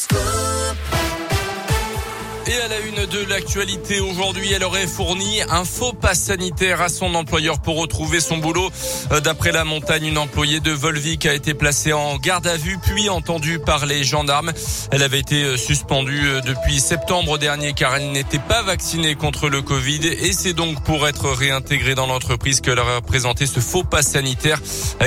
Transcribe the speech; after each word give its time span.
Et 0.00 0.16
à 0.16 0.24
la 0.24 0.29
une 2.86 3.06
de 3.06 3.24
l'actualité 3.28 4.00
aujourd'hui, 4.00 4.52
elle 4.52 4.64
aurait 4.64 4.86
fourni 4.86 5.40
un 5.48 5.64
faux 5.64 5.92
pass 5.92 6.20
sanitaire 6.20 6.80
à 6.80 6.88
son 6.88 7.14
employeur 7.14 7.60
pour 7.60 7.78
retrouver 7.78 8.20
son 8.20 8.38
boulot. 8.38 8.70
Euh, 9.12 9.20
d'après 9.20 9.52
la 9.52 9.64
montagne, 9.64 10.06
une 10.06 10.18
employée 10.18 10.60
de 10.60 10.70
Volvic 10.70 11.26
a 11.26 11.34
été 11.34 11.54
placée 11.54 11.92
en 11.92 12.16
garde 12.16 12.46
à 12.46 12.56
vue 12.56 12.78
puis 12.78 13.08
entendue 13.08 13.58
par 13.58 13.86
les 13.86 14.04
gendarmes. 14.04 14.52
Elle 14.92 15.02
avait 15.02 15.18
été 15.18 15.42
euh, 15.42 15.56
suspendue 15.56 16.26
euh, 16.26 16.40
depuis 16.40 16.80
septembre 16.80 17.38
dernier 17.38 17.72
car 17.72 17.96
elle 17.96 18.12
n'était 18.12 18.38
pas 18.38 18.62
vaccinée 18.62 19.14
contre 19.14 19.48
le 19.48 19.62
Covid 19.62 20.06
et 20.06 20.32
c'est 20.32 20.54
donc 20.54 20.82
pour 20.84 21.06
être 21.08 21.30
réintégrée 21.30 21.94
dans 21.94 22.06
l'entreprise 22.06 22.60
qu'elle 22.60 22.78
aurait 22.78 23.02
présenté 23.02 23.46
ce 23.46 23.60
faux 23.60 23.84
pass 23.84 24.08
sanitaire 24.08 24.60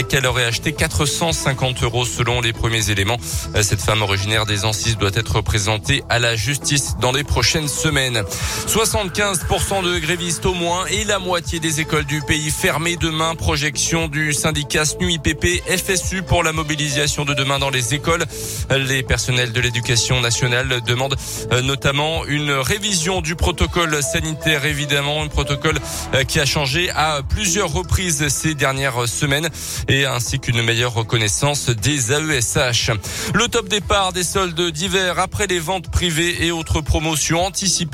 qu'elle 0.09 0.25
aurait 0.25 0.45
acheté 0.45 0.73
450 0.73 1.83
euros 1.83 2.05
selon 2.05 2.41
les 2.41 2.51
premiers 2.51 2.89
éléments. 2.89 3.17
Cette 3.61 3.81
femme 3.81 4.01
originaire 4.01 4.45
des 4.45 4.65
Ancises 4.65 4.97
doit 4.97 5.11
être 5.13 5.41
présentée 5.41 6.03
à 6.09 6.19
la 6.19 6.35
justice 6.35 6.95
dans 6.99 7.11
les 7.11 7.23
prochaines 7.23 7.62
semaines. 7.67 8.23
75% 8.67 9.83
de 9.83 9.99
grévistes 9.99 10.45
au 10.45 10.53
moins 10.53 10.85
et 10.87 11.03
la 11.03 11.19
moitié 11.19 11.59
des 11.59 11.79
écoles 11.79 12.05
du 12.05 12.21
pays 12.21 12.51
fermées 12.51 12.95
demain. 12.95 13.35
Projection 13.35 14.07
du 14.07 14.33
syndicat 14.33 14.85
SNUIPP 14.85 15.63
FSU 15.67 16.23
pour 16.23 16.43
la 16.43 16.53
mobilisation 16.53 17.25
de 17.25 17.33
demain 17.33 17.59
dans 17.59 17.69
les 17.69 17.93
écoles. 17.93 18.23
Les 18.69 19.03
personnels 19.03 19.51
de 19.51 19.61
l'éducation 19.61 20.21
nationale 20.21 20.81
demandent 20.85 21.15
euh, 21.51 21.61
notamment 21.61 22.25
une 22.25 22.51
révision 22.51 23.21
du 23.21 23.35
protocole 23.35 24.01
sanitaire, 24.01 24.65
évidemment, 24.65 25.23
un 25.23 25.27
protocole 25.27 25.77
euh, 26.13 26.23
qui 26.23 26.39
a 26.39 26.45
changé 26.45 26.89
à 26.91 27.21
plusieurs 27.27 27.71
reprises 27.71 28.27
ces 28.29 28.55
dernières 28.55 29.07
semaines 29.07 29.49
et 29.87 30.05
ainsi 30.05 30.39
qu'une 30.39 30.61
meilleure 30.61 30.93
reconnaissance 30.93 31.69
des 31.69 32.11
AESH. 32.11 32.91
Le 33.33 33.47
top 33.47 33.67
départ 33.69 34.13
des 34.13 34.23
soldes 34.23 34.71
d'hiver 34.71 35.19
après 35.19 35.47
les 35.47 35.59
ventes 35.59 35.89
privées 35.89 36.45
et 36.45 36.51
autres 36.51 36.81
promotions 36.81 37.51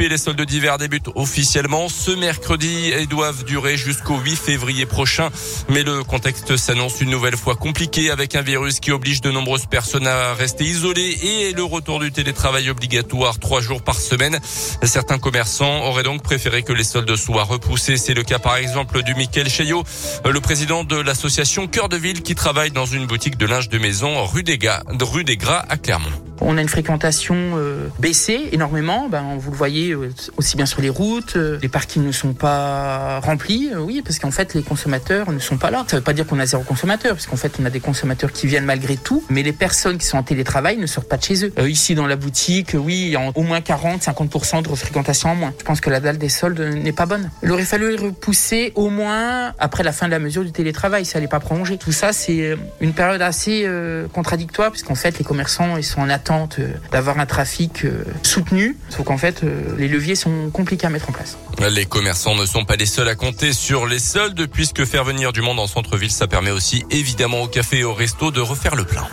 Les 0.09 0.17
soldes 0.17 0.41
d'hiver 0.41 0.77
débutent 0.77 1.09
officiellement 1.15 1.89
ce 1.89 2.11
mercredi 2.11 2.91
et 2.91 3.05
doivent 3.05 3.43
durer 3.43 3.77
jusqu'au 3.77 4.17
8 4.17 4.35
février 4.35 4.85
prochain. 4.85 5.29
Mais 5.69 5.83
le 5.83 6.03
contexte 6.03 6.57
s'annonce 6.57 7.01
une 7.01 7.09
nouvelle 7.09 7.37
fois 7.37 7.55
compliqué 7.55 8.09
avec 8.09 8.35
un 8.35 8.41
virus 8.41 8.79
qui 8.79 8.91
oblige 8.91 9.21
de 9.21 9.29
nombreuses 9.29 9.65
personnes 9.65 10.07
à 10.07 10.33
rester 10.33 10.63
isolées 10.63 11.19
et 11.21 11.53
le 11.53 11.63
retour 11.63 11.99
du 11.99 12.11
télétravail 12.11 12.69
obligatoire 12.69 13.37
trois 13.37 13.61
jours 13.61 13.83
par 13.83 13.99
semaine. 13.99 14.39
Certains 14.81 15.19
commerçants 15.19 15.85
auraient 15.85 16.03
donc 16.03 16.23
préféré 16.23 16.63
que 16.63 16.73
les 16.73 16.85
soldes 16.85 17.15
soient 17.15 17.43
repoussés. 17.43 17.97
C'est 17.97 18.13
le 18.13 18.23
cas 18.23 18.39
par 18.39 18.55
exemple 18.55 19.03
du 19.03 19.13
Michael 19.13 19.49
Cheyot, 19.49 19.83
le 20.25 20.39
président 20.39 20.83
de 20.83 20.95
l'association 20.95 21.67
Cœur 21.67 21.89
de 21.89 21.97
Ville 21.97 22.23
qui 22.23 22.33
travaille 22.33 22.71
dans 22.71 22.85
une 22.85 23.05
boutique 23.05 23.37
de 23.37 23.45
linge 23.45 23.69
de 23.69 23.77
maison 23.77 24.25
rue 24.25 24.43
des 24.43 24.57
Gras 24.57 25.65
à 25.69 25.77
Clermont. 25.77 26.28
On 26.41 26.57
a 26.57 26.61
une 26.61 26.69
fréquentation 26.69 27.35
euh, 27.35 27.87
baissée 27.99 28.49
énormément. 28.51 29.09
Ben, 29.09 29.35
vous 29.37 29.51
le 29.51 29.57
voyez 29.57 29.91
euh, 29.91 30.11
aussi 30.37 30.55
bien 30.55 30.65
sur 30.65 30.81
les 30.81 30.89
routes. 30.89 31.35
Euh, 31.35 31.59
les 31.61 31.67
parkings 31.67 32.05
ne 32.05 32.11
sont 32.11 32.33
pas 32.33 33.19
remplis. 33.19 33.71
oui, 33.77 34.01
parce 34.03 34.19
qu'en 34.19 34.31
fait, 34.31 34.53
les 34.53 34.63
consommateurs 34.63 35.31
ne 35.31 35.39
sont 35.39 35.57
pas 35.57 35.71
là. 35.71 35.83
Ça 35.87 35.97
ne 35.97 35.99
veut 35.99 36.03
pas 36.03 36.13
dire 36.13 36.25
qu'on 36.25 36.39
a 36.39 36.45
zéro 36.45 36.63
consommateur, 36.63 37.13
parce 37.13 37.27
qu'en 37.27 37.35
fait, 37.35 37.53
on 37.59 37.65
a 37.65 37.69
des 37.69 37.79
consommateurs 37.79 38.31
qui 38.31 38.47
viennent 38.47 38.65
malgré 38.65 38.95
tout. 38.95 39.23
Mais 39.29 39.43
les 39.43 39.53
personnes 39.53 39.97
qui 39.97 40.05
sont 40.05 40.17
en 40.17 40.23
télétravail 40.23 40.77
ne 40.77 40.85
sortent 40.85 41.09
pas 41.09 41.17
de 41.17 41.23
chez 41.23 41.45
eux. 41.45 41.53
ici, 41.69 41.95
dans 41.95 42.07
la 42.07 42.15
boutique, 42.15 42.71
oui, 42.73 43.03
il 43.07 43.09
y 43.09 43.15
a 43.15 43.31
au 43.35 43.41
moins 43.41 43.61
40, 43.61 44.01
50% 44.01 44.63
de 44.63 44.75
fréquentation 44.75 45.29
en 45.29 45.35
moins. 45.35 45.53
Je 45.57 45.63
pense 45.63 45.81
que 45.81 45.89
la 45.89 45.99
dalle 45.99 46.17
des 46.17 46.29
soldes 46.29 46.59
n'est 46.59 46.93
pas 46.93 47.05
bonne. 47.05 47.29
Il 47.43 47.51
aurait 47.51 47.63
fallu 47.63 47.95
repousser 47.95 48.71
au 48.75 48.89
moins 48.89 49.53
après 49.59 49.83
la 49.83 49.91
fin 49.91 50.05
de 50.05 50.11
la 50.11 50.19
mesure 50.19 50.43
du 50.43 50.51
télétravail. 50.51 51.05
Ça 51.05 51.19
n'allait 51.19 51.29
pas 51.29 51.39
prolonger. 51.39 51.77
Tout 51.77 51.91
ça, 51.91 52.13
c'est 52.13 52.57
une 52.79 52.93
période 52.93 53.21
assez 53.21 53.67
contradictoire, 54.13 54.71
puisqu'en 54.71 54.95
fait, 54.95 55.17
les 55.17 55.25
commerçants, 55.25 55.75
ils 55.77 55.83
sont 55.83 56.01
en 56.01 56.09
attente 56.09 56.28
euh, 56.31 56.73
d'avoir 56.91 57.19
un 57.19 57.25
trafic 57.25 57.85
euh, 57.85 58.03
soutenu. 58.23 58.77
Sauf 58.89 59.05
qu'en 59.05 59.17
fait, 59.17 59.43
euh, 59.43 59.75
les 59.77 59.87
leviers 59.87 60.15
sont 60.15 60.49
compliqués 60.51 60.87
à 60.87 60.89
mettre 60.89 61.09
en 61.09 61.11
place. 61.11 61.37
Les 61.71 61.85
commerçants 61.85 62.35
ne 62.35 62.45
sont 62.45 62.65
pas 62.65 62.75
les 62.75 62.85
seuls 62.85 63.07
à 63.07 63.15
compter 63.15 63.53
sur 63.53 63.87
les 63.87 63.99
soldes, 63.99 64.47
puisque 64.47 64.85
faire 64.85 65.03
venir 65.03 65.33
du 65.33 65.41
monde 65.41 65.59
en 65.59 65.67
centre-ville, 65.67 66.11
ça 66.11 66.27
permet 66.27 66.51
aussi 66.51 66.85
évidemment 66.91 67.41
au 67.41 67.47
café 67.47 67.79
et 67.79 67.83
au 67.83 67.93
resto 67.93 68.31
de 68.31 68.41
refaire 68.41 68.75
le 68.75 68.83
plein. 68.83 69.07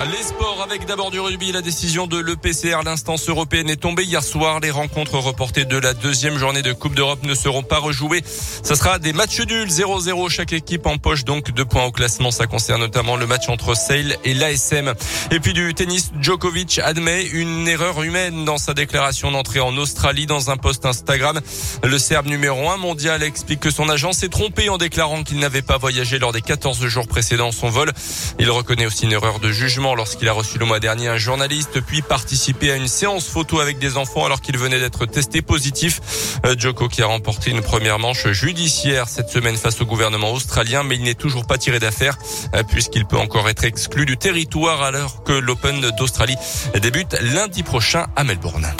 Les 0.00 0.22
sports 0.22 0.60
avec 0.64 0.84
d'abord 0.86 1.12
du 1.12 1.20
rugby. 1.20 1.52
La 1.52 1.60
décision 1.60 2.08
de 2.08 2.18
l'EPCR, 2.18 2.82
l'instance 2.84 3.28
européenne, 3.28 3.70
est 3.70 3.76
tombée 3.76 4.02
hier 4.02 4.24
soir. 4.24 4.58
Les 4.58 4.72
rencontres 4.72 5.18
reportées 5.18 5.64
de 5.64 5.76
la 5.76 5.94
deuxième 5.94 6.38
journée 6.38 6.62
de 6.62 6.72
Coupe 6.72 6.96
d'Europe 6.96 7.22
ne 7.22 7.34
seront 7.34 7.62
pas 7.62 7.78
rejouées. 7.78 8.22
Ça 8.24 8.74
sera 8.74 8.98
des 8.98 9.12
matchs 9.12 9.40
nuls 9.40 9.68
0-0. 9.68 10.28
Chaque 10.28 10.52
équipe 10.54 10.86
empoche 10.86 11.24
donc 11.24 11.52
deux 11.52 11.64
points 11.64 11.84
au 11.84 11.92
classement. 11.92 12.32
Ça 12.32 12.46
concerne 12.46 12.80
notamment 12.80 13.16
le 13.16 13.26
match 13.26 13.48
entre 13.48 13.76
Sale 13.76 14.16
et 14.24 14.34
l'ASM. 14.34 14.92
Et 15.30 15.38
puis 15.38 15.52
du 15.52 15.72
tennis, 15.72 16.10
Djokovic 16.20 16.80
admet 16.80 17.24
une 17.24 17.68
erreur 17.68 18.02
humaine 18.02 18.44
dans 18.44 18.58
sa 18.58 18.74
déclaration 18.74 19.30
d'entrée 19.30 19.60
en 19.60 19.76
Australie 19.76 20.26
dans 20.26 20.50
un 20.50 20.56
post 20.56 20.84
Instagram. 20.84 21.40
Le 21.84 21.98
Serbe 21.98 22.26
numéro 22.26 22.70
1 22.70 22.76
mondial 22.78 23.22
explique 23.22 23.60
que 23.60 23.70
son 23.70 23.88
agent 23.88 24.14
s'est 24.14 24.30
trompé 24.30 24.68
en 24.68 24.78
déclarant 24.78 25.22
qu'il 25.22 25.38
n'avait 25.38 25.62
pas 25.62 25.78
voyagé 25.78 26.18
lors 26.18 26.32
des 26.32 26.42
14 26.42 26.84
jours 26.86 27.06
précédant 27.06 27.52
son 27.52 27.68
vol. 27.68 27.92
Il 28.40 28.50
reconnaît 28.50 28.86
aussi 28.86 29.04
une 29.04 29.12
erreur 29.12 29.38
de 29.38 29.52
jugement 29.52 29.81
lorsqu'il 29.82 30.28
a 30.28 30.32
reçu 30.32 30.58
le 30.58 30.64
mois 30.64 30.78
dernier 30.78 31.08
un 31.08 31.16
journaliste, 31.16 31.80
puis 31.80 32.02
participé 32.02 32.70
à 32.70 32.76
une 32.76 32.86
séance 32.86 33.26
photo 33.26 33.58
avec 33.58 33.78
des 33.78 33.96
enfants 33.96 34.24
alors 34.24 34.40
qu'il 34.40 34.56
venait 34.56 34.78
d'être 34.78 35.06
testé 35.06 35.42
positif. 35.42 36.00
Euh, 36.46 36.54
Joko 36.56 36.88
qui 36.88 37.02
a 37.02 37.06
remporté 37.06 37.50
une 37.50 37.62
première 37.62 37.98
manche 37.98 38.28
judiciaire 38.28 39.08
cette 39.08 39.28
semaine 39.28 39.56
face 39.56 39.80
au 39.80 39.84
gouvernement 39.84 40.32
australien, 40.32 40.84
mais 40.84 40.94
il 40.94 41.02
n'est 41.02 41.14
toujours 41.14 41.46
pas 41.46 41.58
tiré 41.58 41.80
d'affaire 41.80 42.16
euh, 42.54 42.62
puisqu'il 42.62 43.06
peut 43.06 43.18
encore 43.18 43.48
être 43.48 43.64
exclu 43.64 44.06
du 44.06 44.16
territoire 44.16 44.82
alors 44.82 45.24
que 45.24 45.32
l'Open 45.32 45.80
d'Australie 45.98 46.36
débute 46.80 47.16
lundi 47.20 47.62
prochain 47.64 48.06
à 48.14 48.22
Melbourne. 48.22 48.72